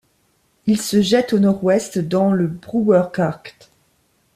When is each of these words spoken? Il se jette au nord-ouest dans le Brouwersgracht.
Il 0.65 0.81
se 0.81 0.99
jette 1.03 1.31
au 1.31 1.37
nord-ouest 1.37 1.99
dans 1.99 2.31
le 2.33 2.47
Brouwersgracht. 2.47 3.69